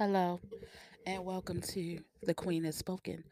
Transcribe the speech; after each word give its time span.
Hello, 0.00 0.40
and 1.04 1.26
welcome 1.26 1.60
to 1.60 1.98
The 2.22 2.32
Queen 2.32 2.64
Has 2.64 2.74
Spoken. 2.74 3.22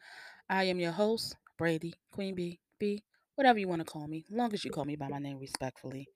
I 0.51 0.65
am 0.65 0.79
your 0.79 0.91
host, 0.91 1.35
Brady, 1.57 1.95
Queen 2.11 2.35
B, 2.35 2.59
B, 2.77 3.03
whatever 3.33 3.57
you 3.57 3.67
want 3.67 3.79
to 3.79 3.91
call 3.91 4.07
me, 4.07 4.23
as 4.29 4.37
long 4.37 4.53
as 4.53 4.63
you 4.63 4.69
call 4.69 4.85
me 4.85 4.95
by 4.95 5.07
my 5.07 5.17
name 5.17 5.39
respectfully. 5.39 6.07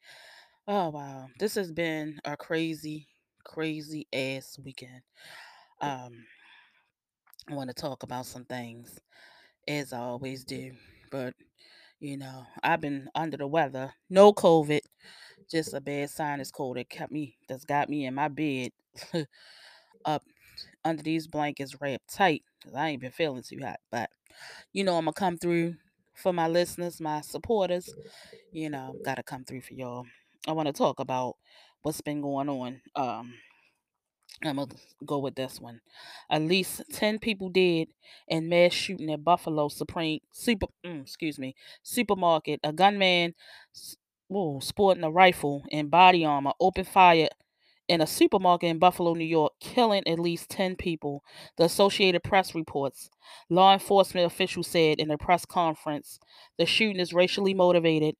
Oh, 0.67 0.89
wow. 0.89 1.25
This 1.39 1.55
has 1.55 1.71
been 1.71 2.19
a 2.23 2.37
crazy, 2.37 3.07
crazy 3.43 4.05
ass 4.13 4.59
weekend. 4.63 5.01
Um, 5.81 6.23
I 7.49 7.55
want 7.55 7.71
to 7.71 7.73
talk 7.73 8.03
about 8.03 8.27
some 8.27 8.45
things, 8.45 8.99
as 9.67 9.91
I 9.91 10.01
always 10.01 10.43
do, 10.43 10.73
but 11.09 11.33
you 11.99 12.15
know, 12.15 12.45
I've 12.61 12.79
been 12.79 13.09
under 13.15 13.37
the 13.37 13.47
weather. 13.47 13.91
No 14.07 14.31
COVID, 14.31 14.81
just 15.49 15.73
a 15.73 15.81
bad 15.81 16.11
sinus 16.11 16.51
cold 16.51 16.77
that 16.77 16.91
kept 16.91 17.11
me, 17.11 17.37
that's 17.49 17.65
got 17.65 17.89
me 17.89 18.05
in 18.05 18.13
my 18.13 18.27
bed 18.27 18.71
up 20.05 20.21
under 20.85 21.03
these 21.03 21.27
blankets 21.27 21.79
wrapped 21.81 22.13
tight 22.13 22.43
because 22.59 22.75
I 22.75 22.89
ain't 22.89 23.01
been 23.01 23.11
feeling 23.11 23.43
too 23.43 23.59
hot. 23.61 23.79
But 23.91 24.09
you 24.73 24.83
know, 24.83 24.97
I'm 24.97 25.05
gonna 25.05 25.13
come 25.13 25.37
through 25.37 25.75
for 26.15 26.33
my 26.33 26.47
listeners, 26.47 27.01
my 27.01 27.21
supporters. 27.21 27.93
You 28.51 28.69
know, 28.69 28.95
gotta 29.03 29.23
come 29.23 29.43
through 29.45 29.61
for 29.61 29.73
y'all. 29.73 30.05
I 30.47 30.51
want 30.53 30.67
to 30.67 30.73
talk 30.73 30.99
about 30.99 31.37
what's 31.81 32.01
been 32.01 32.21
going 32.21 32.49
on. 32.49 32.81
Um, 32.95 33.33
I'm 34.43 34.57
gonna 34.57 34.71
go 35.05 35.19
with 35.19 35.35
this 35.35 35.59
one. 35.61 35.79
At 36.29 36.41
least 36.41 36.81
ten 36.91 37.19
people 37.19 37.49
dead 37.49 37.87
in 38.27 38.49
mass 38.49 38.73
shooting 38.73 39.11
at 39.11 39.23
Buffalo 39.23 39.69
Supreme 39.69 40.19
Super. 40.31 40.67
mm, 40.85 41.01
excuse 41.03 41.39
me, 41.39 41.55
supermarket. 41.81 42.59
A 42.63 42.73
gunman, 42.73 43.35
whoa, 44.27 44.59
sporting 44.59 45.03
a 45.03 45.11
rifle 45.11 45.63
and 45.71 45.89
body 45.91 46.25
armor, 46.25 46.53
opened 46.59 46.87
fire 46.87 47.29
in 47.87 48.01
a 48.01 48.07
supermarket 48.07 48.69
in 48.69 48.79
Buffalo, 48.79 49.13
New 49.13 49.25
York, 49.25 49.53
killing 49.59 50.07
at 50.07 50.19
least 50.19 50.49
10 50.49 50.75
people. 50.75 51.23
The 51.57 51.65
Associated 51.65 52.23
Press 52.23 52.55
reports. 52.55 53.09
Law 53.49 53.73
enforcement 53.73 54.25
officials 54.25 54.67
said 54.67 54.99
in 54.99 55.11
a 55.11 55.17
press 55.17 55.45
conference 55.45 56.19
the 56.57 56.65
shooting 56.65 56.99
is 56.99 57.13
racially 57.13 57.53
motivated. 57.53 58.15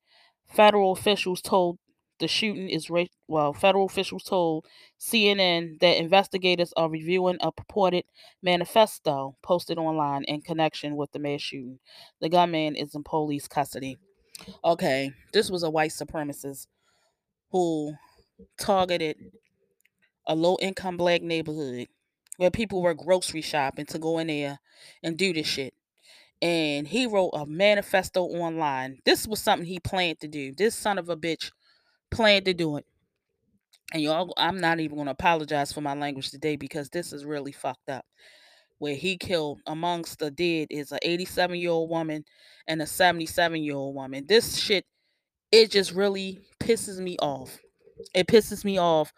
Federal 0.45 0.91
officials 0.91 1.41
told 1.41 1.79
the 2.19 2.27
shooting 2.27 2.69
is 2.69 2.89
ra- 2.89 3.05
well, 3.27 3.53
federal 3.53 3.85
officials 3.85 4.23
told 4.23 4.65
CNN 4.99 5.79
that 5.79 5.97
investigators 5.97 6.71
are 6.77 6.89
reviewing 6.89 7.37
a 7.41 7.51
purported 7.51 8.05
manifesto 8.41 9.35
posted 9.41 9.77
online 9.77 10.23
in 10.25 10.41
connection 10.41 10.95
with 10.95 11.11
the 11.11 11.19
mass 11.19 11.41
shooting. 11.41 11.79
The 12.21 12.29
gunman 12.29 12.75
is 12.75 12.95
in 12.95 13.03
police 13.03 13.47
custody. 13.47 13.97
Okay, 14.63 15.11
this 15.31 15.49
was 15.49 15.63
a 15.63 15.69
white 15.69 15.91
supremacist 15.91 16.67
who 17.51 17.93
targeted 18.57 19.17
a 20.25 20.35
low 20.35 20.57
income 20.61 20.97
black 20.97 21.21
neighborhood 21.21 21.87
where 22.37 22.51
people 22.51 22.81
were 22.81 22.93
grocery 22.93 23.41
shopping 23.41 23.85
to 23.85 23.99
go 23.99 24.17
in 24.17 24.27
there 24.27 24.59
and 25.03 25.17
do 25.17 25.33
this 25.33 25.47
shit. 25.47 25.73
And 26.41 26.87
he 26.87 27.05
wrote 27.05 27.31
a 27.33 27.45
manifesto 27.45 28.23
online. 28.23 28.99
This 29.05 29.27
was 29.27 29.39
something 29.39 29.67
he 29.67 29.79
planned 29.79 30.19
to 30.21 30.27
do. 30.27 30.51
This 30.51 30.75
son 30.75 30.97
of 30.97 31.09
a 31.09 31.15
bitch 31.15 31.51
planned 32.11 32.45
to 32.45 32.53
do 32.53 32.77
it. 32.77 32.85
And 33.93 34.01
y'all, 34.01 34.33
I'm 34.37 34.59
not 34.59 34.79
even 34.79 34.97
going 34.97 35.05
to 35.05 35.11
apologize 35.11 35.71
for 35.71 35.81
my 35.81 35.93
language 35.93 36.31
today 36.31 36.55
because 36.55 36.89
this 36.89 37.13
is 37.13 37.23
really 37.23 37.51
fucked 37.51 37.89
up. 37.89 38.05
Where 38.79 38.95
he 38.95 39.17
killed 39.17 39.61
amongst 39.65 40.19
the 40.19 40.31
dead 40.31 40.67
is 40.69 40.91
a 40.91 40.99
87 41.01 41.57
year 41.57 41.69
old 41.69 41.89
woman 41.89 42.25
and 42.67 42.81
a 42.81 42.87
77 42.87 43.63
year 43.63 43.75
old 43.75 43.95
woman. 43.95 44.25
This 44.27 44.57
shit, 44.57 44.85
it 45.51 45.71
just 45.71 45.93
really 45.93 46.41
pisses 46.59 46.97
me 46.97 47.17
off. 47.21 47.59
It 48.13 48.27
pisses 48.27 48.65
me 48.65 48.77
off 48.77 49.13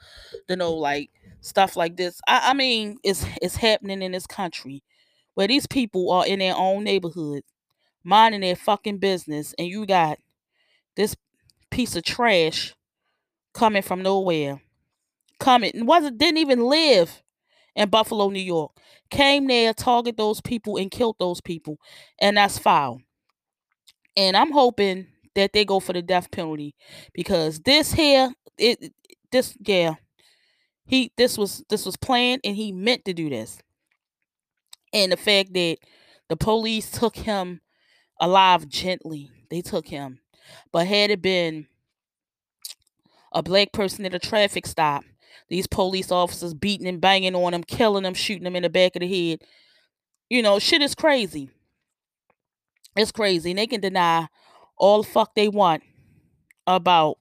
to 0.47 0.55
know 0.55 0.73
like 0.73 1.09
stuff 1.41 1.75
like 1.75 1.97
this. 1.97 2.21
I, 2.27 2.51
I 2.51 2.53
mean, 2.53 2.97
it's 3.03 3.25
it's 3.41 3.57
happening 3.57 4.01
in 4.01 4.11
this 4.11 4.27
country 4.27 4.83
where 5.35 5.47
these 5.47 5.67
people 5.67 6.11
are 6.11 6.25
in 6.25 6.39
their 6.39 6.55
own 6.55 6.83
neighborhood, 6.83 7.43
minding 8.03 8.41
their 8.41 8.55
fucking 8.55 8.99
business, 8.99 9.53
and 9.59 9.67
you 9.67 9.85
got 9.85 10.19
this 10.95 11.15
piece 11.71 11.95
of 11.95 12.03
trash 12.03 12.75
coming 13.53 13.81
from 13.83 14.03
nowhere. 14.03 14.61
Coming 15.39 15.85
wasn't 15.85 16.17
didn't 16.17 16.37
even 16.39 16.61
live 16.65 17.23
in 17.75 17.89
Buffalo, 17.89 18.29
New 18.29 18.39
York. 18.41 18.71
Came 19.11 19.47
there, 19.47 19.73
target 19.73 20.17
those 20.17 20.41
people, 20.41 20.77
and 20.77 20.91
killed 20.91 21.17
those 21.19 21.41
people, 21.41 21.77
and 22.19 22.37
that's 22.37 22.59
foul. 22.59 23.01
And 24.17 24.37
I'm 24.37 24.51
hoping 24.51 25.07
that 25.35 25.53
they 25.53 25.65
go 25.65 25.79
for 25.79 25.93
the 25.93 26.01
death 26.01 26.31
penalty 26.31 26.75
because 27.13 27.59
this 27.59 27.93
here, 27.93 28.31
it 28.57 28.93
this 29.31 29.55
yeah, 29.65 29.95
he 30.85 31.11
this 31.17 31.37
was 31.37 31.63
this 31.69 31.85
was 31.85 31.97
planned 31.97 32.41
and 32.43 32.55
he 32.55 32.71
meant 32.71 33.05
to 33.05 33.13
do 33.13 33.29
this. 33.29 33.59
And 34.93 35.11
the 35.11 35.17
fact 35.17 35.53
that 35.53 35.77
the 36.29 36.37
police 36.37 36.91
took 36.91 37.15
him 37.17 37.61
alive 38.19 38.67
gently, 38.67 39.29
they 39.49 39.61
took 39.61 39.87
him. 39.87 40.19
But 40.71 40.87
had 40.87 41.11
it 41.11 41.21
been 41.21 41.67
a 43.33 43.43
black 43.43 43.71
person 43.73 44.05
at 44.05 44.13
a 44.13 44.19
traffic 44.19 44.65
stop, 44.65 45.03
these 45.49 45.67
police 45.67 46.11
officers 46.11 46.53
beating 46.53 46.87
and 46.87 47.01
banging 47.01 47.35
on 47.35 47.53
him, 47.53 47.63
killing 47.63 48.05
him, 48.05 48.13
shooting 48.13 48.47
him 48.47 48.55
in 48.55 48.63
the 48.63 48.69
back 48.69 48.95
of 48.95 49.01
the 49.01 49.29
head, 49.29 49.41
you 50.29 50.41
know, 50.41 50.59
shit 50.59 50.81
is 50.81 50.95
crazy. 50.95 51.49
It's 52.95 53.11
crazy. 53.11 53.51
And 53.51 53.59
they 53.59 53.67
can 53.67 53.81
deny 53.81 54.27
all 54.77 55.03
the 55.03 55.09
fuck 55.09 55.35
they 55.35 55.49
want 55.49 55.83
about 56.65 57.17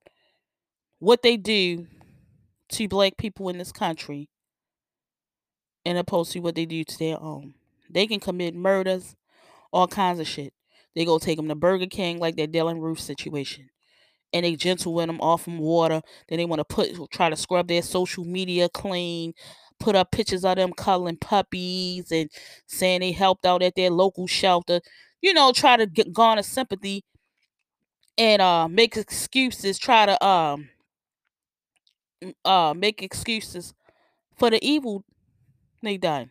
what 1.04 1.22
they 1.22 1.36
do 1.36 1.86
to 2.70 2.88
black 2.88 3.16
people 3.18 3.50
in 3.50 3.58
this 3.58 3.72
country 3.72 4.28
and 5.84 5.98
opposed 5.98 6.32
to 6.32 6.40
what 6.40 6.54
they 6.54 6.64
do 6.64 6.82
to 6.82 6.98
their 6.98 7.20
own. 7.20 7.54
They 7.90 8.06
can 8.06 8.20
commit 8.20 8.54
murders, 8.54 9.14
all 9.70 9.86
kinds 9.86 10.18
of 10.18 10.26
shit. 10.26 10.54
They 10.94 11.04
go 11.04 11.18
take 11.18 11.36
them 11.36 11.48
to 11.48 11.54
Burger 11.54 11.86
King 11.86 12.18
like 12.18 12.36
that 12.36 12.52
Dylann 12.52 12.80
Roof 12.80 12.98
situation. 13.00 13.68
And 14.32 14.44
they 14.44 14.56
gentle 14.56 14.94
with 14.94 15.06
them 15.06 15.20
off 15.20 15.44
them 15.44 15.58
water. 15.58 16.00
Then 16.28 16.38
they 16.38 16.46
want 16.46 16.60
to 16.60 16.64
put 16.64 16.96
try 17.12 17.28
to 17.28 17.36
scrub 17.36 17.68
their 17.68 17.82
social 17.82 18.24
media 18.24 18.68
clean, 18.68 19.34
put 19.78 19.94
up 19.94 20.10
pictures 20.10 20.44
of 20.44 20.56
them 20.56 20.72
cuddling 20.72 21.18
puppies 21.18 22.10
and 22.10 22.30
saying 22.66 23.00
they 23.00 23.12
helped 23.12 23.44
out 23.44 23.62
at 23.62 23.74
their 23.76 23.90
local 23.90 24.26
shelter. 24.26 24.80
You 25.20 25.34
know, 25.34 25.52
try 25.52 25.76
to 25.76 25.86
get 25.86 26.12
garner 26.12 26.42
sympathy 26.42 27.04
and 28.16 28.40
uh 28.40 28.68
make 28.68 28.96
excuses, 28.96 29.78
try 29.78 30.06
to 30.06 30.24
um 30.26 30.70
uh 32.44 32.74
make 32.76 33.02
excuses 33.02 33.74
for 34.36 34.50
the 34.50 34.64
evil 34.66 35.04
they 35.82 35.96
done. 35.96 36.30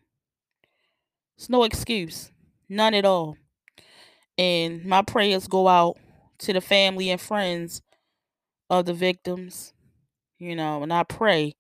It's 1.38 1.50
no 1.50 1.64
excuse. 1.64 2.32
None 2.70 2.94
at 2.94 3.06
all. 3.06 3.38
And 4.38 4.86
my 4.86 5.02
prayers 5.02 5.48
go 5.48 5.68
out 5.68 5.98
to 6.40 6.54
the 6.54 6.62
family 6.62 7.10
and 7.10 7.22
friends 7.22 7.82
of 8.70 8.86
the 8.86 8.94
victims. 8.94 9.74
You 10.40 10.56
know, 10.56 10.84
and 10.84 10.92
I 10.92 11.04
pray, 11.04 11.56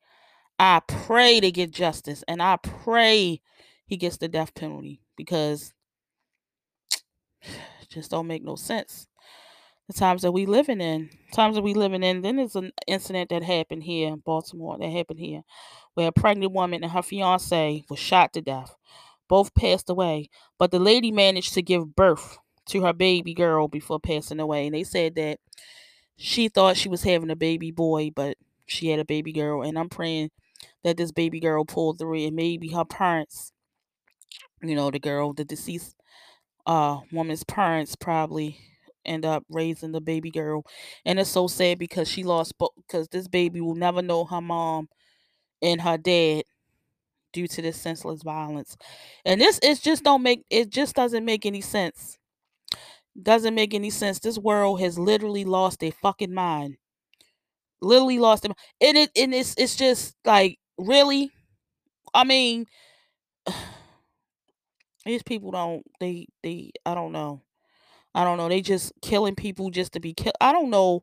I 0.59 0.81
pray 0.87 1.39
to 1.39 1.51
get 1.51 1.71
justice. 1.71 2.23
And 2.27 2.41
I 2.41 2.57
pray 2.57 3.41
he 3.85 3.97
gets 3.97 4.17
the 4.17 4.27
death 4.27 4.55
penalty 4.55 5.01
because 5.15 5.73
just 7.89 8.11
don't 8.11 8.27
make 8.27 8.43
no 8.43 8.55
sense. 8.55 9.07
The 9.87 9.93
times 9.93 10.21
that 10.21 10.31
we 10.31 10.45
living 10.45 10.81
in, 10.81 11.09
times 11.33 11.55
that 11.55 11.61
we 11.61 11.73
living 11.73 12.03
in. 12.03 12.21
Then 12.21 12.37
there's 12.37 12.55
an 12.55 12.71
incident 12.87 13.29
that 13.29 13.43
happened 13.43 13.83
here 13.83 14.07
in 14.07 14.19
Baltimore. 14.19 14.77
That 14.77 14.91
happened 14.91 15.19
here, 15.19 15.43
where 15.93 16.07
a 16.07 16.11
pregnant 16.11 16.53
woman 16.53 16.83
and 16.83 16.91
her 16.93 17.01
fiance 17.01 17.83
was 17.89 17.99
shot 17.99 18.33
to 18.33 18.41
death. 18.41 18.75
Both 19.27 19.53
passed 19.55 19.89
away, 19.89 20.29
but 20.57 20.71
the 20.71 20.79
lady 20.79 21.11
managed 21.11 21.53
to 21.55 21.61
give 21.61 21.95
birth 21.95 22.37
to 22.69 22.81
her 22.83 22.93
baby 22.93 23.33
girl 23.33 23.67
before 23.67 23.99
passing 23.99 24.39
away. 24.39 24.67
And 24.67 24.75
they 24.75 24.83
said 24.83 25.15
that 25.15 25.39
she 26.15 26.47
thought 26.49 26.77
she 26.77 26.89
was 26.89 27.03
having 27.03 27.29
a 27.31 27.35
baby 27.35 27.71
boy, 27.71 28.11
but 28.15 28.37
she 28.65 28.89
had 28.89 28.99
a 28.99 29.05
baby 29.05 29.33
girl. 29.33 29.63
And 29.63 29.77
I'm 29.77 29.89
praying 29.89 30.31
that 30.83 30.97
this 30.97 31.11
baby 31.11 31.39
girl 31.39 31.65
pulled 31.65 31.99
through, 31.99 32.25
and 32.25 32.35
maybe 32.35 32.69
her 32.69 32.85
parents, 32.85 33.51
you 34.61 34.75
know, 34.75 34.91
the 34.91 34.99
girl, 34.99 35.33
the 35.33 35.45
deceased 35.45 35.95
uh 36.65 36.99
woman's 37.11 37.43
parents 37.43 37.95
probably 37.95 38.57
end 39.05 39.25
up 39.25 39.43
raising 39.49 39.91
the 39.91 40.01
baby 40.01 40.31
girl. 40.31 40.63
And 41.05 41.19
it's 41.19 41.29
so 41.29 41.47
sad 41.47 41.79
because 41.79 42.09
she 42.09 42.23
lost 42.23 42.53
because 42.75 43.07
this 43.09 43.27
baby 43.27 43.61
will 43.61 43.75
never 43.75 44.01
know 44.01 44.25
her 44.25 44.41
mom 44.41 44.89
and 45.61 45.81
her 45.81 45.97
dad 45.97 46.43
due 47.33 47.47
to 47.47 47.61
this 47.61 47.81
senseless 47.81 48.23
violence. 48.23 48.77
And 49.25 49.41
this 49.41 49.59
it 49.63 49.81
just 49.81 50.03
don't 50.03 50.23
make 50.23 50.45
it 50.49 50.69
just 50.69 50.95
doesn't 50.95 51.25
make 51.25 51.45
any 51.45 51.61
sense. 51.61 52.17
Doesn't 53.21 53.55
make 53.55 53.73
any 53.73 53.89
sense. 53.89 54.19
This 54.19 54.37
world 54.39 54.79
has 54.81 54.97
literally 54.97 55.45
lost 55.45 55.79
their 55.79 55.91
fucking 55.91 56.33
mind. 56.33 56.77
Literally 57.81 58.17
lost 58.17 58.43
them 58.43 58.53
and 58.79 58.97
it 58.97 59.11
and 59.15 59.33
it's 59.33 59.55
it's 59.57 59.75
just 59.75 60.15
like 60.25 60.57
really? 60.77 61.31
I 62.13 62.23
mean 62.23 62.65
these 65.05 65.23
people 65.23 65.51
don't 65.51 65.83
they 65.99 66.27
they 66.43 66.71
i 66.85 66.95
don't 66.95 67.11
know 67.11 67.41
I 68.15 68.23
don't 68.23 68.37
know. 68.37 68.49
They 68.49 68.61
just 68.61 68.93
killing 69.01 69.35
people 69.35 69.69
just 69.69 69.93
to 69.93 69.99
be 69.99 70.13
killed. 70.13 70.35
I 70.41 70.51
don't 70.51 70.69
know 70.69 71.01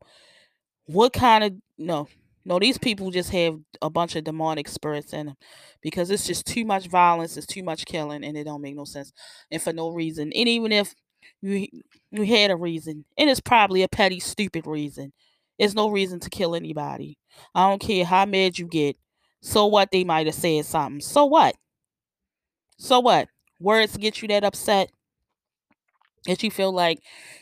what 0.87 1.13
kind 1.13 1.45
of 1.45 1.55
no, 1.79 2.09
No, 2.45 2.59
these 2.59 2.79
people 2.79 3.11
just 3.11 3.31
have 3.31 3.59
a 3.83 3.91
bunch 3.91 4.17
of 4.17 4.25
demonic 4.25 4.69
spirits 4.69 5.13
in 5.13 5.27
them 5.27 5.37
because 5.83 6.11
it's 6.11 6.27
just 6.27 6.47
too 6.47 6.65
much 6.65 6.89
violence, 6.89 7.37
it's 7.37 7.47
too 7.47 7.63
much 7.63 7.85
killing, 7.87 8.25
and 8.25 8.37
it 8.37 8.45
don't 8.45 8.63
make 8.63 8.77
no 8.77 8.85
sense. 8.85 9.13
And 9.51 9.63
for 9.63 9.73
no 9.73 9.91
reason. 9.91 10.33
And 10.35 10.49
even 10.49 10.73
if 10.73 10.95
you 11.43 11.69
you 12.11 12.25
had 12.25 12.51
a 12.51 12.57
reason, 12.57 13.05
and 13.19 13.31
it's 13.31 13.41
probably 13.41 13.83
a 13.83 13.89
petty, 13.89 14.21
stupid 14.21 14.67
reason. 14.67 15.13
It's 15.59 15.75
no 15.75 15.91
reason 15.91 16.21
to 16.21 16.31
kill 16.31 16.55
anybody. 16.55 17.19
I 17.55 17.69
don't 17.69 17.81
care 17.81 18.05
how 18.05 18.25
mad 18.27 18.59
you 18.59 18.67
get. 18.67 18.97
So 19.43 19.67
what? 19.67 19.91
They 19.93 20.05
might 20.05 20.27
have 20.27 20.35
said 20.35 20.65
something. 20.67 21.01
So 21.03 21.27
what? 21.27 21.57
So 22.79 23.01
what? 23.01 23.29
Words 23.61 23.97
get 23.97 24.23
you 24.23 24.29
that 24.29 24.45
upset 24.45 24.91
that 26.27 26.43
you 26.43 26.51
feel 26.51 26.73
like 26.73 27.01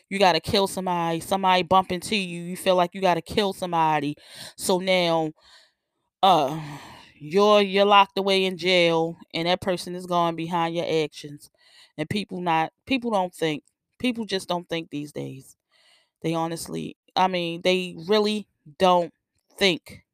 you 0.08 0.18
got 0.18 0.32
to 0.32 0.40
kill 0.40 0.66
somebody, 0.66 1.20
somebody 1.20 1.62
bump 1.62 1.92
into 1.92 2.16
you, 2.16 2.42
you 2.42 2.56
feel 2.56 2.76
like 2.76 2.94
you 2.94 3.00
got 3.00 3.14
to 3.14 3.22
kill 3.22 3.52
somebody. 3.52 4.16
So 4.56 4.78
now 4.78 5.32
uh 6.22 6.60
you're 7.20 7.62
you're 7.62 7.84
locked 7.84 8.18
away 8.18 8.44
in 8.44 8.56
jail 8.56 9.16
and 9.34 9.48
that 9.48 9.60
person 9.60 9.94
is 9.94 10.06
gone 10.06 10.36
behind 10.36 10.74
your 10.74 10.86
actions. 11.04 11.50
And 11.96 12.08
people 12.08 12.40
not 12.40 12.72
people 12.86 13.10
don't 13.10 13.34
think. 13.34 13.64
People 13.98 14.24
just 14.24 14.48
don't 14.48 14.68
think 14.68 14.90
these 14.90 15.12
days. 15.12 15.56
They 16.22 16.34
honestly, 16.34 16.96
I 17.16 17.28
mean, 17.28 17.62
they 17.62 17.96
really 18.08 18.48
don't 18.78 19.12
think 19.58 20.04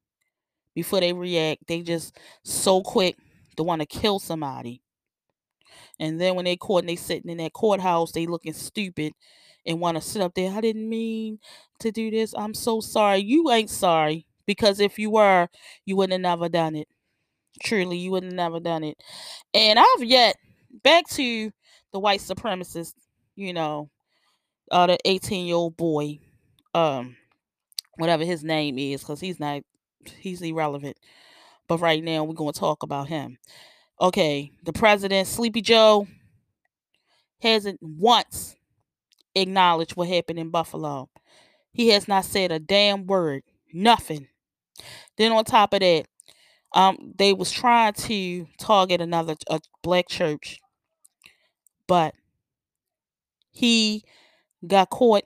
before 0.75 1.01
they 1.01 1.13
react. 1.13 1.67
They 1.69 1.83
just 1.83 2.17
so 2.45 2.83
quick 2.83 3.17
to 3.57 3.65
want 3.65 3.83
to 3.83 3.87
kill 3.87 4.21
somebody. 4.21 4.83
And 5.99 6.21
then 6.21 6.35
when 6.35 6.45
they 6.45 6.57
caught 6.57 6.81
and 6.83 6.89
they 6.89 6.97
sitting 6.97 7.31
in 7.31 7.39
that 7.39 7.53
courthouse, 7.53 8.13
they 8.13 8.27
looking 8.27 8.53
stupid 8.53 9.13
and 9.67 9.81
want 9.81 9.97
to 9.97 10.01
sit 10.03 10.23
up 10.23 10.35
there. 10.35 10.53
I 10.53 10.61
didn't 10.61 10.89
mean 10.89 11.39
to 11.81 11.91
do 11.91 12.11
this. 12.11 12.35
I'm 12.37 12.55
so 12.55 12.81
sorry. 12.81 13.19
You 13.19 13.51
ain't 13.51 13.71
sorry 13.71 14.27
because 14.47 14.81
if 14.81 14.99
you 14.99 15.11
were, 15.11 15.49
you 15.85 15.97
wouldn't 15.97 16.13
have 16.13 16.39
never 16.39 16.49
done 16.49 16.77
it. 16.77 16.89
Truly, 17.63 17.99
you 17.99 18.11
wouldn't 18.11 18.33
have 18.33 18.37
never 18.37 18.61
done 18.61 18.85
it. 18.85 18.99
And 19.55 19.79
I've 19.79 20.05
yet 20.05 20.37
back 20.83 21.09
to 21.11 21.53
the 21.93 22.01
white 22.01 22.21
supremacist, 22.21 22.95
you 23.37 23.53
know, 23.53 23.91
uh, 24.71 24.87
the 24.89 24.99
18 25.05 25.47
year 25.47 25.57
old 25.57 25.77
boy, 25.77 26.19
um, 26.75 27.17
whatever 27.97 28.25
his 28.25 28.45
name 28.45 28.79
is, 28.79 29.03
because 29.03 29.21
he's 29.21 29.41
not, 29.41 29.63
he's 30.19 30.43
irrelevant. 30.43 30.99
But 31.69 31.81
right 31.81 32.03
now, 32.05 32.25
we're 32.25 32.35
going 32.35 32.53
to 32.53 32.61
talk 32.61 32.83
about 32.83 33.09
him. 33.09 33.39
Okay, 34.01 34.53
the 34.65 34.73
president, 34.73 35.27
Sleepy 35.29 35.61
Joe, 35.63 36.07
hasn't 37.41 37.79
once 37.83 38.57
acknowledged 39.35 39.97
what 39.97 40.09
happened 40.09 40.39
in 40.39 40.51
Buffalo. 40.51 41.11
He 41.73 41.89
has 41.91 42.09
not 42.09 42.25
said 42.25 42.53
a 42.53 42.59
damn 42.59 43.07
word, 43.07 43.43
nothing. 43.73 44.29
Then 45.19 45.33
on 45.33 45.45
top 45.45 45.75
of 45.75 45.81
that, 45.81 46.07
um, 46.75 47.15
they 47.17 47.33
was 47.33 47.53
trying 47.53 47.95
to 47.95 48.47
target 48.59 49.01
another 49.01 49.37
a 49.49 49.61
black 49.83 50.09
church, 50.09 50.61
but 51.87 52.15
he 53.53 54.05
got 54.67 54.91
caught. 54.91 55.25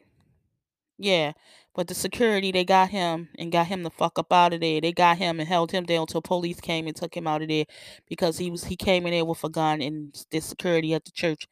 Yeah, 0.99 1.33
but 1.79 1.87
the 1.87 1.95
security 1.95 2.51
they 2.51 2.65
got 2.65 2.91
him 2.91 3.29
and 3.39 3.53
got 3.53 3.69
him 3.69 3.85
the 3.85 3.91
fuck 3.91 4.19
up 4.19 4.33
out 4.33 4.53
of 4.53 4.61
there. 4.61 4.81
They 4.81 4.91
got 4.91 5.17
him 5.17 5.39
and 5.39 5.49
held 5.49 5.71
him 5.71 5.85
there 5.85 6.01
until 6.01 6.21
police 6.21 6.61
came 6.61 6.89
and 6.89 6.97
took 6.97 7.17
him 7.17 7.29
out 7.29 7.41
of 7.41 7.47
there 7.47 7.67
because 8.09 8.37
he 8.37 8.51
was 8.51 8.65
he 8.65 8.75
came 8.75 9.07
in 9.07 9.13
there 9.13 9.25
with 9.25 9.45
a 9.45 9.49
gun 9.49 9.81
and 9.81 10.13
the 10.33 10.41
security 10.41 10.93
at 10.93 11.05
the 11.05 11.13
church 11.13 11.47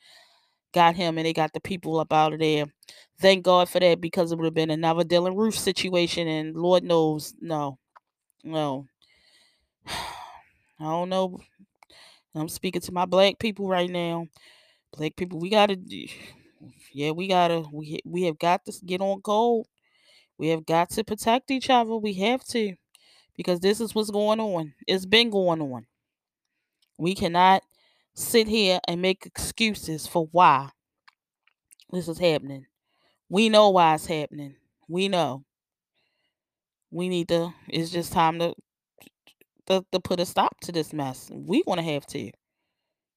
got 0.75 0.97
him 0.97 1.17
and 1.17 1.25
they 1.25 1.33
got 1.33 1.53
the 1.53 1.61
people 1.61 2.01
up 2.01 2.13
out 2.13 2.33
of 2.33 2.41
there. 2.41 2.65
Thank 3.21 3.45
God 3.45 3.69
for 3.69 3.79
that 3.79 4.01
because 4.01 4.33
it 4.33 4.37
would 4.39 4.47
have 4.47 4.53
been 4.53 4.73
another 4.73 5.05
Dylann 5.05 5.37
Roof 5.37 5.57
situation 5.57 6.27
and 6.27 6.57
Lord 6.57 6.83
knows, 6.83 7.33
no, 7.41 7.79
no. 8.43 8.89
I 9.87 9.93
don't 10.81 11.09
know. 11.09 11.39
I'm 12.35 12.49
speaking 12.49 12.83
to 12.83 12.91
my 12.91 13.05
black 13.05 13.39
people 13.39 13.69
right 13.69 13.89
now. 13.89 14.27
Black 14.93 15.15
people, 15.15 15.39
we 15.39 15.51
gotta, 15.51 15.79
yeah, 16.93 17.13
we 17.13 17.29
gotta, 17.29 17.63
we 17.73 18.01
we 18.05 18.23
have 18.23 18.41
got 18.41 18.65
to 18.65 18.73
get 18.85 19.01
on 19.01 19.21
gold. 19.21 19.69
We 20.39 20.49
have 20.49 20.67
got 20.67 20.91
to 20.91 21.05
protect 21.05 21.51
each 21.51 21.71
other. 21.71 21.97
We 21.97 22.15
have 22.15 22.45
to, 22.47 22.77
because 23.37 23.61
this 23.61 23.81
is 23.81 23.95
what's 23.95 24.11
going 24.11 24.41
on. 24.41 24.75
It's 24.87 25.07
been 25.07 25.31
going 25.31 25.63
on. 25.63 25.87
We 26.99 27.15
cannot 27.15 27.63
sit 28.15 28.49
here 28.49 28.81
and 28.87 29.01
make 29.01 29.25
excuses 29.25 30.07
for 30.07 30.27
why 30.33 30.71
this 31.91 32.09
is 32.09 32.19
happening. 32.19 32.67
We 33.29 33.49
know 33.51 33.71
why 33.71 33.95
it's 33.95 34.07
happening. 34.07 34.57
We 34.89 35.09
know. 35.09 35.45
We 36.91 37.09
need 37.09 37.29
to. 37.29 37.55
It's 37.69 37.91
just 37.91 38.13
time 38.13 38.39
to 38.41 38.55
to, 39.67 39.85
to 39.93 40.01
put 40.01 40.21
a 40.21 40.27
stop 40.27 40.61
to 40.61 40.73
this 40.73 40.93
mess. 40.93 41.31
We 41.33 41.63
to 41.63 41.83
have 41.83 42.07
to, 42.09 42.31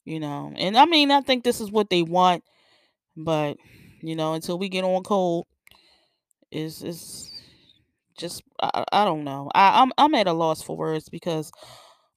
you 0.05 0.19
know. 0.19 0.53
And 0.57 0.77
I 0.77 0.85
mean, 0.85 1.11
I 1.11 1.21
think 1.21 1.43
this 1.43 1.61
is 1.61 1.71
what 1.71 1.89
they 1.89 2.03
want, 2.03 2.43
but 3.17 3.57
you 4.01 4.15
know, 4.15 4.33
until 4.33 4.59
we 4.59 4.69
get 4.69 4.83
on 4.83 5.03
cold, 5.03 5.47
is 6.51 6.83
is 6.83 7.31
just 8.17 8.43
I, 8.61 8.83
I 8.91 9.05
don't 9.05 9.23
know. 9.23 9.49
I, 9.55 9.81
I'm 9.81 9.91
I'm 9.97 10.15
at 10.15 10.27
a 10.27 10.33
loss 10.33 10.61
for 10.61 10.77
words 10.77 11.09
because 11.09 11.51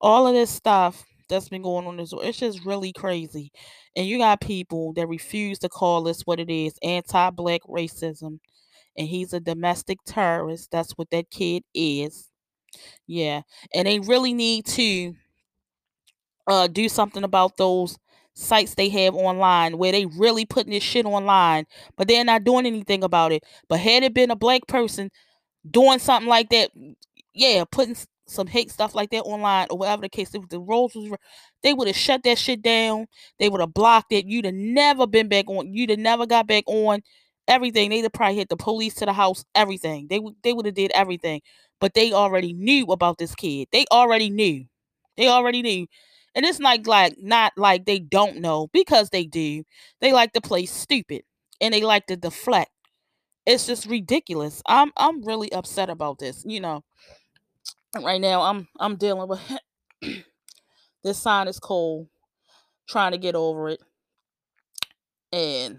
all 0.00 0.26
of 0.26 0.34
this 0.34 0.50
stuff 0.50 1.04
that's 1.28 1.48
been 1.48 1.62
going 1.62 1.86
on 1.86 2.00
is 2.00 2.12
it's 2.22 2.38
just 2.38 2.64
really 2.64 2.92
crazy. 2.92 3.52
And 3.96 4.06
you 4.06 4.18
got 4.18 4.40
people 4.40 4.92
that 4.94 5.06
refuse 5.08 5.58
to 5.60 5.68
call 5.68 6.02
this 6.02 6.22
what 6.22 6.40
it 6.40 6.50
is, 6.50 6.74
anti-black 6.82 7.62
racism. 7.62 8.40
And 8.98 9.08
he's 9.08 9.32
a 9.34 9.40
domestic 9.40 9.98
terrorist. 10.06 10.70
That's 10.72 10.92
what 10.92 11.10
that 11.10 11.30
kid 11.30 11.64
is. 11.74 12.30
Yeah. 13.06 13.42
And 13.74 13.88
they 13.88 14.00
really 14.00 14.34
need 14.34 14.66
to 14.68 15.14
uh 16.46 16.66
do 16.66 16.88
something 16.88 17.24
about 17.24 17.56
those 17.56 17.98
sites 18.34 18.74
they 18.74 18.88
have 18.88 19.14
online 19.14 19.78
where 19.78 19.92
they 19.92 20.06
really 20.06 20.44
putting 20.46 20.72
this 20.72 20.82
shit 20.82 21.06
online, 21.06 21.66
but 21.96 22.08
they're 22.08 22.24
not 22.24 22.44
doing 22.44 22.66
anything 22.66 23.04
about 23.04 23.32
it. 23.32 23.44
But 23.68 23.80
had 23.80 24.02
it 24.02 24.14
been 24.14 24.30
a 24.30 24.36
black 24.36 24.66
person 24.66 25.10
doing 25.70 25.98
something 25.98 26.28
like 26.28 26.50
that, 26.50 26.70
yeah, 27.34 27.64
putting 27.70 27.96
some 28.26 28.46
hate 28.46 28.70
stuff 28.70 28.94
like 28.94 29.10
that 29.10 29.22
online 29.22 29.66
or 29.70 29.78
whatever 29.78 30.02
the 30.02 30.08
case, 30.08 30.34
if 30.34 30.48
the 30.48 30.60
roles 30.60 30.94
was, 30.94 31.12
they 31.62 31.74
would 31.74 31.86
have 31.86 31.96
shut 31.96 32.22
that 32.24 32.38
shit 32.38 32.62
down. 32.62 33.06
They 33.38 33.48
would 33.48 33.60
have 33.60 33.74
blocked 33.74 34.12
it. 34.12 34.26
You'd 34.26 34.46
have 34.46 34.54
never 34.54 35.06
been 35.06 35.28
back 35.28 35.48
on. 35.48 35.72
You'd 35.72 35.90
have 35.90 35.98
never 35.98 36.26
got 36.26 36.46
back 36.46 36.64
on 36.66 37.02
everything. 37.48 37.90
They'd 37.90 38.02
have 38.02 38.12
probably 38.12 38.36
hit 38.36 38.48
the 38.48 38.56
police 38.56 38.94
to 38.94 39.06
the 39.06 39.12
house. 39.12 39.44
Everything. 39.54 40.06
They 40.08 40.18
would. 40.18 40.34
They 40.42 40.52
would 40.52 40.66
have 40.66 40.74
did 40.74 40.90
everything. 40.94 41.40
But 41.80 41.94
they 41.94 42.12
already 42.12 42.52
knew 42.52 42.86
about 42.86 43.18
this 43.18 43.34
kid. 43.34 43.68
They 43.72 43.84
already 43.90 44.30
knew. 44.30 44.64
They 45.16 45.28
already 45.28 45.62
knew. 45.62 45.86
And 46.34 46.44
it's 46.46 46.60
like 46.60 46.86
like 46.86 47.16
not 47.18 47.52
like 47.56 47.84
they 47.84 47.98
don't 47.98 48.38
know 48.40 48.68
because 48.72 49.10
they 49.10 49.24
do. 49.24 49.64
They 50.00 50.12
like 50.12 50.32
to 50.32 50.40
play 50.40 50.66
stupid 50.66 51.22
and 51.60 51.74
they 51.74 51.82
like 51.82 52.06
to 52.06 52.16
deflect. 52.16 52.70
It's 53.46 53.66
just 53.66 53.86
ridiculous. 53.86 54.62
I'm 54.66 54.92
I'm 54.96 55.24
really 55.24 55.52
upset 55.52 55.90
about 55.90 56.18
this. 56.18 56.44
You 56.46 56.60
know, 56.60 56.84
right 58.00 58.20
now 58.20 58.42
I'm 58.42 58.68
I'm 58.78 58.96
dealing 58.96 59.28
with 59.28 59.40
this 61.04 61.18
sinus 61.18 61.58
cold, 61.58 62.08
trying 62.88 63.12
to 63.12 63.18
get 63.18 63.34
over 63.34 63.68
it, 63.70 63.80
and 65.32 65.78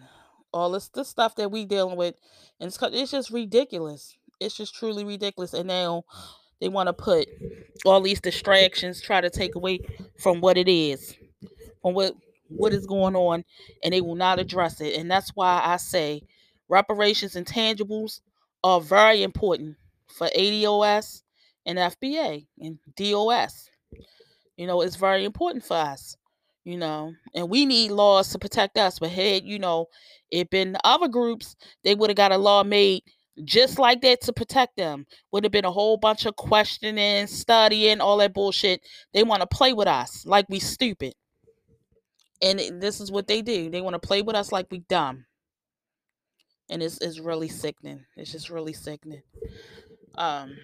all 0.54 0.72
this 0.72 0.90
this 0.90 1.08
stuff 1.08 1.36
that 1.36 1.52
we 1.52 1.66
dealing 1.66 1.98
with, 1.98 2.16
and 2.60 2.68
it's, 2.68 2.78
it's 2.82 3.12
just 3.12 3.30
ridiculous. 3.32 4.18
It's 4.40 4.56
just 4.56 4.76
truly 4.76 5.06
ridiculous. 5.06 5.54
And 5.54 5.68
now 5.68 6.04
they 6.64 6.70
want 6.70 6.88
to 6.88 6.94
put 6.94 7.28
all 7.86 8.02
these 8.02 8.22
distractions, 8.22 9.02
try 9.02 9.22
to 9.22 9.30
take 9.30 9.56
away 9.56 9.82
from 10.18 10.42
what 10.42 10.58
it 10.58 10.70
is, 10.70 11.14
from 11.82 11.94
what 11.94 12.16
what 12.50 12.74
is 12.74 12.88
going 12.88 13.18
on, 13.18 13.44
and 13.84 13.94
they 13.94 14.02
will 14.02 14.16
not 14.16 14.40
address 14.40 14.80
it. 14.82 14.96
And 14.98 15.12
that's 15.12 15.32
why 15.36 15.62
I 15.64 15.78
say 15.78 16.24
reparations 16.70 17.36
and 17.36 17.46
tangibles 17.46 18.22
are 18.64 18.80
very 18.82 19.24
important 19.24 19.76
for 20.08 20.30
ADOS 20.36 21.24
and 21.66 21.80
FBA 21.80 22.48
and 22.62 22.80
DOS. 22.96 23.70
You 24.58 24.68
know, 24.68 24.82
it's 24.82 24.96
very 24.96 25.26
important 25.26 25.66
for 25.66 25.76
us. 25.78 26.18
You 26.64 26.78
know, 26.78 27.14
and 27.36 27.50
we 27.50 27.66
need 27.66 27.92
laws 27.92 28.30
to 28.32 28.40
protect 28.40 28.78
us. 28.78 29.00
But 29.00 29.12
had 29.12 29.44
you 29.44 29.60
know, 29.60 29.88
it 30.32 30.50
been 30.50 30.78
other 30.86 31.10
groups, 31.10 31.58
they 31.84 31.96
would 31.96 32.10
have 32.10 32.18
got 32.18 32.32
a 32.32 32.38
law 32.38 32.64
made 32.64 33.04
just 33.44 33.80
like 33.80 34.02
that 34.02 34.22
to 34.22 34.34
protect 34.34 34.78
them. 34.78 35.06
Would 35.32 35.44
have 35.44 35.52
been 35.52 35.66
a 35.66 35.72
whole 35.72 35.98
bunch 35.98 36.26
of 36.26 36.36
questioning, 36.36 37.28
studying, 37.28 38.02
all 38.02 38.18
that 38.18 38.34
bullshit. 38.34 38.82
They 39.14 39.24
want 39.24 39.42
to 39.42 39.48
play 39.48 39.74
with 39.74 39.88
us 39.88 40.26
like 40.26 40.46
we 40.50 40.60
stupid. 40.60 41.14
And 42.42 42.60
this 42.82 43.00
is 43.00 43.12
what 43.12 43.28
they 43.28 43.42
do. 43.42 43.70
They 43.70 43.82
want 43.82 43.94
to 43.94 44.06
play 44.06 44.22
with 44.22 44.36
us 44.36 44.52
like 44.52 44.68
we 44.70 44.80
dumb. 44.80 45.26
And 46.70 46.84
it's, 46.84 47.00
it's 47.00 47.20
really 47.20 47.48
sickening. 47.48 48.06
It's 48.16 48.32
just 48.32 48.50
really 48.50 48.74
sickening. 48.74 49.24
Um 50.16 50.58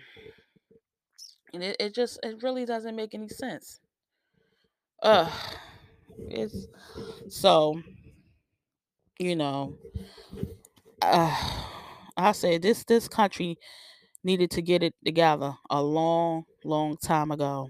and 1.53 1.63
it, 1.63 1.77
it 1.79 1.95
just 1.95 2.19
it 2.23 2.43
really 2.43 2.65
doesn't 2.65 2.95
make 2.95 3.15
any 3.15 3.29
sense. 3.29 3.79
Uh 5.01 5.31
it's 6.27 6.67
so 7.29 7.81
you 9.17 9.35
know 9.35 9.77
uh 11.01 11.33
I 12.19 12.31
said 12.33 12.61
this 12.61 12.83
this 12.85 13.07
country 13.07 13.57
needed 14.23 14.51
to 14.51 14.61
get 14.61 14.83
it 14.83 14.93
together 15.05 15.53
a 15.69 15.81
long, 15.81 16.45
long 16.65 16.97
time 16.97 17.31
ago. 17.31 17.69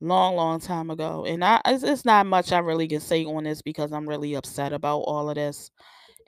Long, 0.00 0.36
long 0.36 0.60
time 0.60 0.90
ago. 0.90 1.24
And 1.26 1.44
I 1.44 1.60
it's, 1.66 1.82
it's 1.82 2.04
not 2.04 2.26
much 2.26 2.52
I 2.52 2.58
really 2.60 2.88
can 2.88 3.00
say 3.00 3.24
on 3.24 3.44
this 3.44 3.62
because 3.62 3.92
I'm 3.92 4.08
really 4.08 4.34
upset 4.34 4.72
about 4.72 5.00
all 5.00 5.28
of 5.28 5.36
this. 5.36 5.70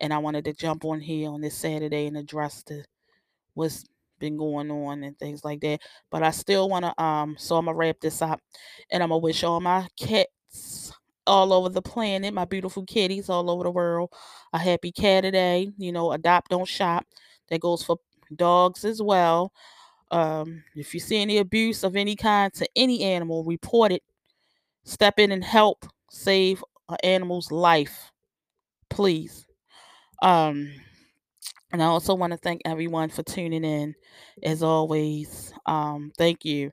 And 0.01 0.13
I 0.13 0.19
wanted 0.19 0.45
to 0.47 0.53
jump 0.53 0.85
on 0.85 1.01
here 1.01 1.31
on 1.31 1.41
this 1.41 1.57
Saturday 1.57 2.07
and 2.07 2.17
address 2.17 2.63
the 2.65 2.85
what's 3.55 3.85
been 4.19 4.37
going 4.37 4.71
on 4.71 5.03
and 5.05 5.19
things 5.19 5.45
like 5.45 5.61
that. 5.63 5.81
But 6.11 6.23
I 6.23 6.31
still 6.31 6.69
wanna 6.69 6.95
um 6.99 7.37
so 7.39 7.57
I'm 7.57 7.67
gonna 7.67 7.77
wrap 7.77 8.01
this 8.01 8.23
up 8.23 8.41
and 8.91 9.03
I'm 9.03 9.11
gonna 9.11 9.19
wish 9.19 9.45
all 9.45 9.61
my 9.61 9.89
cats 9.99 10.92
all 11.27 11.53
over 11.53 11.69
the 11.69 11.83
planet, 11.83 12.35
my 12.35 12.45
beautiful 12.45 12.85
kitties 12.85 13.29
all 13.29 13.51
over 13.51 13.65
the 13.65 13.71
world, 13.71 14.13
a 14.53 14.59
happy 14.59 14.93
cat 14.93 15.23
day. 15.33 15.71
You 15.79 15.93
know, 15.93 16.13
adopt, 16.13 16.51
don't 16.51 16.69
shop. 16.69 17.07
That 17.49 17.61
goes 17.61 17.83
for 17.83 17.99
dogs 18.37 18.85
as 18.85 19.03
well. 19.03 19.53
Um, 20.11 20.63
if 20.75 20.93
you 20.95 21.01
see 21.01 21.21
any 21.21 21.39
abuse 21.39 21.85
of 21.85 21.97
any 21.97 22.17
kind 22.17 22.53
to 22.55 22.69
any 22.77 23.03
animal, 23.03 23.45
report 23.45 23.93
it. 23.93 24.03
Step 24.85 25.19
in 25.19 25.33
and 25.33 25.45
help 25.45 25.87
save 26.11 26.63
an 26.89 26.99
animal's 27.05 27.51
life, 27.51 28.11
please. 28.91 29.47
Um, 30.23 30.73
and 31.73 31.83
I 31.83 31.87
also 31.87 32.15
want 32.15 32.33
to 32.33 32.37
thank 32.37 32.63
everyone 32.65 33.09
for 33.09 33.23
tuning 33.23 33.65
in. 33.65 33.95
As 34.43 34.63
always, 34.63 35.53
um, 35.67 36.13
thank 36.19 36.45
you. 36.45 36.71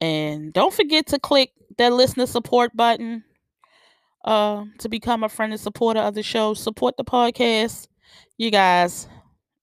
And 0.00 0.52
don't 0.52 0.72
forget 0.72 1.06
to 1.08 1.18
click 1.18 1.50
that 1.76 1.92
listener 1.92 2.26
support 2.26 2.74
button 2.74 3.24
uh, 4.24 4.64
to 4.78 4.88
become 4.88 5.24
a 5.24 5.28
friend 5.28 5.52
and 5.52 5.60
supporter 5.60 6.00
of 6.00 6.14
the 6.14 6.22
show. 6.22 6.54
Support 6.54 6.96
the 6.96 7.04
podcast. 7.04 7.88
You 8.36 8.50
guys, 8.50 9.08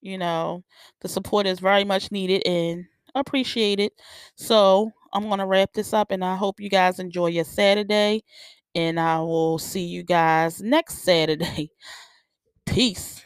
you 0.00 0.18
know, 0.18 0.64
the 1.00 1.08
support 1.08 1.46
is 1.46 1.60
very 1.60 1.84
much 1.84 2.12
needed 2.12 2.46
and 2.46 2.86
appreciated. 3.14 3.92
So 4.36 4.92
I'm 5.12 5.24
going 5.24 5.38
to 5.38 5.46
wrap 5.46 5.72
this 5.74 5.92
up 5.92 6.10
and 6.10 6.24
I 6.24 6.36
hope 6.36 6.60
you 6.60 6.70
guys 6.70 6.98
enjoy 6.98 7.28
your 7.28 7.44
Saturday. 7.44 8.24
And 8.74 9.00
I 9.00 9.20
will 9.20 9.58
see 9.58 9.84
you 9.84 10.02
guys 10.02 10.60
next 10.62 10.98
Saturday. 10.98 11.70
Peace. 12.66 13.25